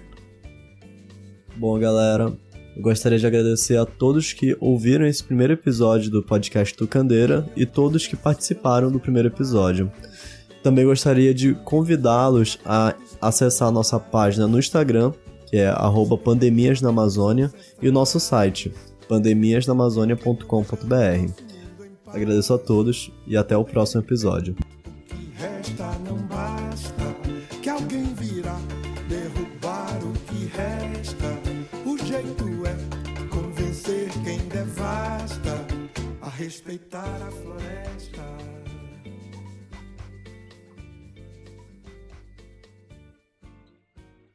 Bom, 1.56 1.78
galera, 1.78 2.36
eu 2.76 2.82
gostaria 2.82 3.18
de 3.18 3.26
agradecer 3.26 3.76
a 3.76 3.86
todos 3.86 4.32
que 4.32 4.56
ouviram 4.60 5.06
esse 5.06 5.22
primeiro 5.22 5.52
episódio 5.52 6.10
do 6.10 6.20
podcast 6.22 6.76
Tucandeira 6.76 7.48
e 7.56 7.64
todos 7.64 8.08
que 8.08 8.16
participaram 8.16 8.90
do 8.90 8.98
primeiro 8.98 9.28
episódio. 9.28 9.92
Também 10.62 10.84
gostaria 10.84 11.32
de 11.32 11.54
convidá-los 11.64 12.58
a 12.64 12.94
acessar 13.20 13.68
a 13.68 13.72
nossa 13.72 14.00
página 14.00 14.48
no 14.48 14.58
Instagram, 14.58 15.12
que 15.46 15.56
é 15.56 15.72
pandemias 16.22 16.80
na 16.80 16.88
Amazônia, 16.88 17.52
e 17.80 17.88
o 17.88 17.92
nosso 17.92 18.18
site, 18.18 18.72
pandemiasnamazônia.com.br. 19.08 21.32
Agradeço 22.08 22.54
a 22.54 22.58
todos 22.58 23.12
e 23.26 23.36
até 23.36 23.56
o 23.56 23.64
próximo 23.64 24.02
episódio. 24.02 24.56
Respeitar 36.68 37.22
a 37.22 37.30
floresta. 37.30 37.57